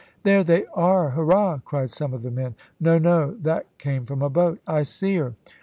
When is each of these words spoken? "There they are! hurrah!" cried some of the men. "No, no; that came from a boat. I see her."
"There 0.23 0.43
they 0.43 0.65
are! 0.73 1.11
hurrah!" 1.11 1.59
cried 1.63 1.91
some 1.91 2.11
of 2.11 2.23
the 2.23 2.31
men. 2.31 2.55
"No, 2.79 2.97
no; 2.97 3.35
that 3.43 3.67
came 3.77 4.07
from 4.07 4.23
a 4.23 4.31
boat. 4.31 4.57
I 4.65 4.81
see 4.81 5.17
her." 5.17 5.35